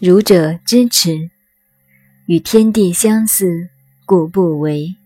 [0.00, 1.28] 儒者知耻，
[2.24, 3.68] 与天地相似，
[4.06, 4.96] 故不为；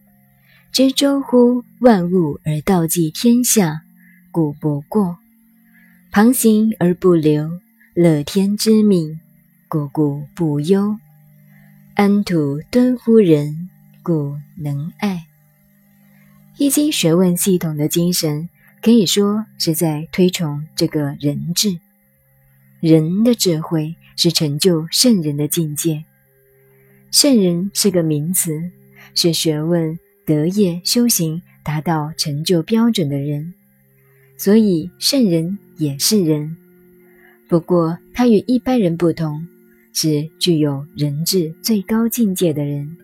[0.70, 1.64] 知周乎？
[1.80, 3.82] 万物而道济天下，
[4.30, 5.16] 故不过；
[6.12, 7.59] 旁行而不流，
[7.93, 9.18] 乐天之命，
[9.66, 10.96] 故故不忧；
[11.96, 13.68] 安土敦乎人，
[14.00, 15.26] 故能爱。
[16.56, 18.48] 易经学问系统的精神，
[18.80, 21.80] 可以说是在推崇这个人智。
[22.79, 26.04] 人的智慧是成就圣人的境界。
[27.10, 28.70] 圣人是个名词，
[29.14, 33.55] 是学问、德业、修行达到成就标准的人。
[34.36, 36.56] 所以，圣人也是人，
[37.48, 39.46] 不过他与一般人不同，
[39.92, 42.96] 是具有人治最高境界的人。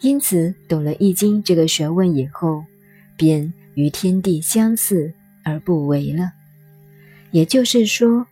[0.00, 2.64] 因此，懂了《易经》这个学问以后，
[3.16, 5.12] 便与天地相似
[5.44, 6.32] 而不为了。
[7.30, 8.26] 也就是说，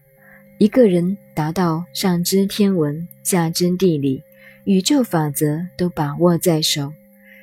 [0.59, 4.23] 一个人达到上知天文、下知地理、
[4.65, 6.93] 宇宙法则都把握在手，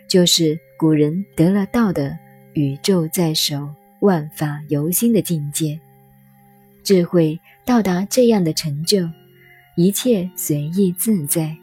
[0.07, 2.17] 就是古人得了道的
[2.53, 5.79] “宇宙在手，万法由心”的境界。
[6.83, 9.07] 智慧到达这样的成就，
[9.75, 11.57] 一切随意自在，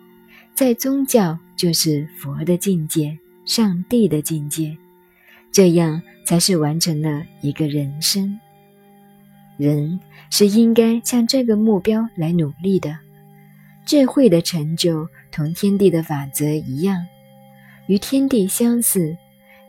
[0.55, 1.39] 在宗教。
[1.57, 4.75] 就是佛的境界，上帝的境界，
[5.53, 8.41] 这样才是完成了一个人生。
[9.61, 12.97] 人是应该向这个目标来努力的。
[13.85, 17.07] 智慧的成就同天地的法则一样，
[17.87, 19.15] 与天地相似，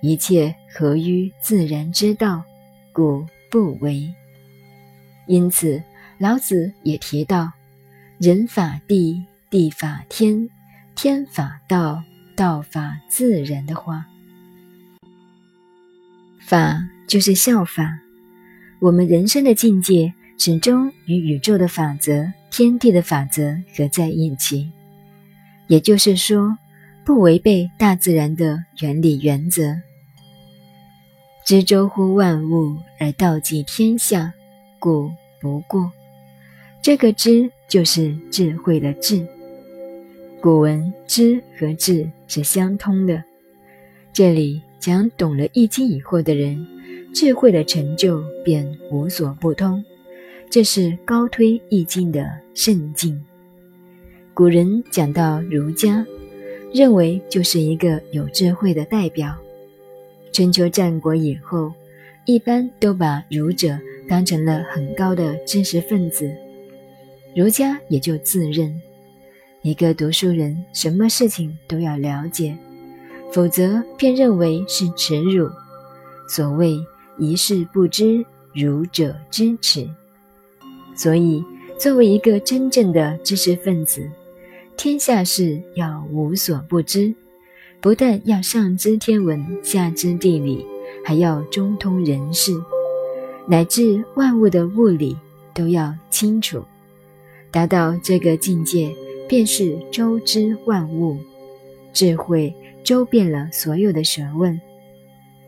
[0.01, 2.41] 一切合于自然之道，
[2.93, 4.09] 故不为。
[5.27, 5.83] 因此，
[6.17, 7.51] 老子也提到
[8.17, 10.49] ：“人法地，地法天。”
[10.95, 12.03] 天法道，
[12.35, 14.05] 道法自然的话，
[16.39, 17.99] 法就是效法。
[18.81, 24.71] 我们人生的境界始终与宇宙的法则、天地的法则合在一起，
[25.67, 26.57] 也就是说，
[27.05, 29.75] 不违背大自然的原理原则。
[31.45, 34.33] 知周乎万物而道济天下，
[34.79, 35.91] 故不过。
[36.81, 39.23] 这个知就是智慧的智。
[40.41, 43.23] 古文知和智是相通的，
[44.11, 46.65] 这里讲懂了易经以后的人，
[47.13, 49.83] 智慧的成就便无所不通，
[50.49, 53.21] 这是高推易经的圣境。
[54.33, 56.05] 古人讲到儒家，
[56.73, 59.35] 认为就是一个有智慧的代表。
[60.31, 61.73] 春秋战国以后，
[62.25, 63.77] 一般都把儒者
[64.07, 66.31] 当成了很高的知识分子，
[67.35, 68.73] 儒家也就自认。
[69.61, 72.57] 一个读书人，什么事情都要了解，
[73.31, 75.49] 否则便认为是耻辱。
[76.27, 76.79] 所谓
[77.17, 79.87] “一事不知，儒者知耻”。
[80.95, 81.43] 所以，
[81.79, 84.09] 作为一个真正的知识分子，
[84.75, 87.13] 天下事要无所不知，
[87.79, 90.65] 不但要上知天文，下知地理，
[91.05, 92.51] 还要中通人事，
[93.47, 95.17] 乃至万物的物理
[95.53, 96.63] 都要清楚。
[97.49, 98.93] 达到这个境界。
[99.27, 101.17] 便是周知万物，
[101.93, 104.59] 智慧周遍了所有的学问。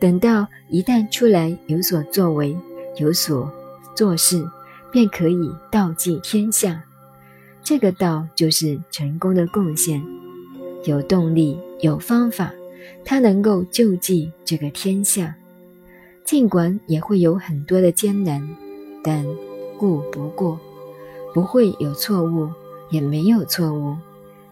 [0.03, 2.53] 等到一旦出来有所作为、
[2.97, 3.49] 有所
[3.95, 4.45] 做事，
[4.91, 6.83] 便可以道济天下。
[7.63, 10.03] 这个道就是成功的贡献，
[10.83, 12.51] 有动力、有方法，
[13.05, 15.33] 他能够救济这个天下。
[16.25, 18.45] 尽管也会有很多的艰难，
[19.01, 19.25] 但
[19.77, 20.59] 顾不过，
[21.33, 22.49] 不会有错误。
[22.89, 23.95] 也没有错误，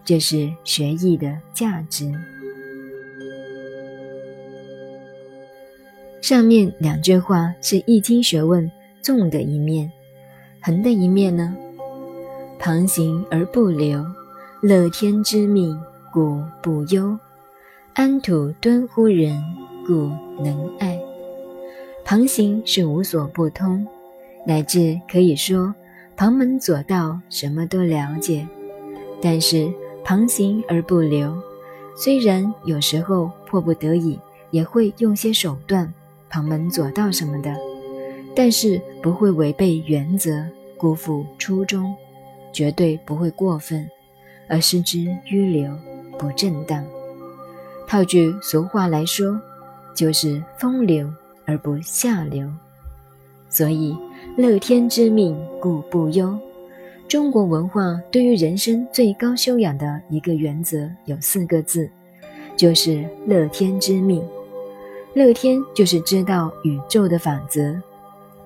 [0.02, 2.10] 这是学艺的价值。
[6.22, 8.70] 上面两句话是易经学问
[9.02, 9.90] 纵的一面，
[10.60, 11.52] 横的一面呢？
[12.60, 14.06] 旁行而不流，
[14.60, 15.76] 乐天之命，
[16.12, 17.18] 故不忧；
[17.94, 19.42] 安土敦乎人，
[19.84, 20.96] 故能爱。
[22.04, 23.84] 旁行是无所不通，
[24.46, 25.74] 乃至可以说。
[26.14, 28.46] 旁门左道，什么都了解，
[29.20, 29.68] 但是
[30.04, 31.36] 旁行而不流。
[31.96, 34.16] 虽然有时候迫不得已
[34.52, 35.92] 也会用些手段，
[36.32, 37.54] 旁门左道什么的，
[38.34, 40.44] 但是不会违背原则，
[40.76, 41.94] 辜负初衷，
[42.52, 43.88] 绝对不会过分，
[44.48, 44.98] 而失之
[45.30, 45.70] 淤流，
[46.18, 46.84] 不正当。
[47.86, 49.38] 套句俗话来说，
[49.94, 51.12] 就是风流
[51.44, 52.50] 而不下流。
[53.48, 53.94] 所以。
[54.38, 56.38] 乐天之命，故不忧。
[57.06, 61.90] 中国文化对于人生最高修养的一个原则有四个字，
[62.56, 64.24] 就是乐天之命。
[65.14, 67.78] 乐天就是知道宇宙的法则，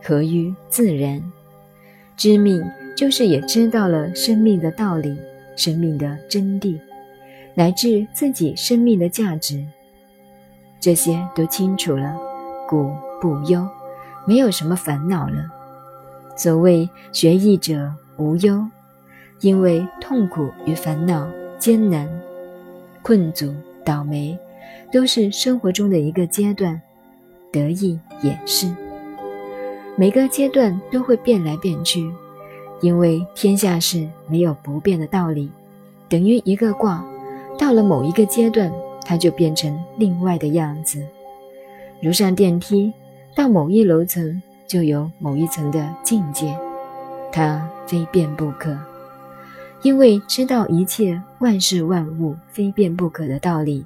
[0.03, 1.23] 合于自然。
[2.17, 2.61] 知命
[2.97, 5.17] 就是也知道了生命的道理、
[5.55, 6.77] 生命的真谛，
[7.55, 9.65] 乃至自己生命的价值，
[10.81, 12.17] 这些都清楚了，
[12.69, 12.91] 故
[13.21, 13.69] 不忧，
[14.27, 15.47] 没有什么烦恼了。
[16.37, 18.67] 所谓学艺者无忧，
[19.41, 21.29] 因为痛苦与烦恼、
[21.59, 22.09] 艰难、
[23.03, 23.55] 困阻、
[23.85, 24.37] 倒霉，
[24.96, 26.81] 都是生活中的一个阶段，
[27.52, 28.75] 得意也是。
[29.94, 32.10] 每个阶段都会变来变去，
[32.81, 35.50] 因为天下事没有不变的道理。
[36.08, 37.04] 等于一个卦，
[37.58, 38.72] 到了某一个阶段，
[39.04, 41.06] 它就变成另外的样子。
[42.00, 42.90] 如上电梯，
[43.34, 46.56] 到某一楼层就有某一层的境界，
[47.31, 48.75] 它非变不可。
[49.82, 53.84] 因为知道一切万事万物非变不可的道理，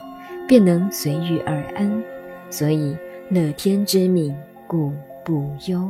[0.51, 2.03] 便能随遇而安，
[2.51, 2.97] 所以
[3.29, 4.35] 乐天之命，
[4.67, 4.93] 故。
[5.23, 5.89] 不忧。